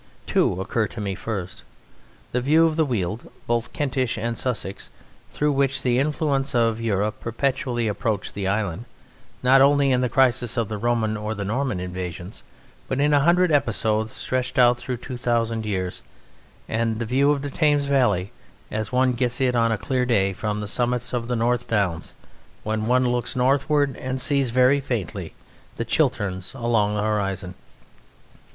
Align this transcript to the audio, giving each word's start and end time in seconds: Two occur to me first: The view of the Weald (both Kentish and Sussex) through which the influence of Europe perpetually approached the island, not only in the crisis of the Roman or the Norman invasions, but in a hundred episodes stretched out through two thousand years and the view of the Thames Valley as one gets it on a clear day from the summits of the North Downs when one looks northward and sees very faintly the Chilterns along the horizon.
Two 0.25 0.59
occur 0.59 0.87
to 0.87 0.99
me 0.99 1.13
first: 1.13 1.63
The 2.31 2.41
view 2.41 2.65
of 2.65 2.75
the 2.75 2.85
Weald 2.87 3.29
(both 3.45 3.71
Kentish 3.71 4.17
and 4.17 4.35
Sussex) 4.35 4.89
through 5.29 5.51
which 5.51 5.83
the 5.83 5.99
influence 5.99 6.55
of 6.55 6.81
Europe 6.81 7.19
perpetually 7.19 7.87
approached 7.87 8.33
the 8.33 8.47
island, 8.47 8.85
not 9.43 9.61
only 9.61 9.91
in 9.91 10.01
the 10.01 10.09
crisis 10.09 10.57
of 10.57 10.69
the 10.69 10.79
Roman 10.79 11.15
or 11.15 11.35
the 11.35 11.45
Norman 11.45 11.79
invasions, 11.79 12.41
but 12.87 12.99
in 12.99 13.13
a 13.13 13.19
hundred 13.19 13.51
episodes 13.51 14.11
stretched 14.11 14.57
out 14.57 14.79
through 14.79 14.97
two 14.97 15.17
thousand 15.17 15.67
years 15.67 16.01
and 16.67 16.97
the 16.97 17.05
view 17.05 17.29
of 17.29 17.43
the 17.43 17.51
Thames 17.51 17.83
Valley 17.85 18.31
as 18.71 18.91
one 18.91 19.11
gets 19.11 19.39
it 19.39 19.55
on 19.55 19.71
a 19.71 19.77
clear 19.77 20.07
day 20.07 20.33
from 20.33 20.61
the 20.61 20.67
summits 20.67 21.13
of 21.13 21.27
the 21.27 21.35
North 21.35 21.67
Downs 21.67 22.15
when 22.63 22.87
one 22.87 23.07
looks 23.07 23.35
northward 23.35 23.95
and 23.97 24.19
sees 24.19 24.49
very 24.49 24.79
faintly 24.79 25.35
the 25.75 25.85
Chilterns 25.85 26.53
along 26.55 26.95
the 26.95 27.03
horizon. 27.03 27.53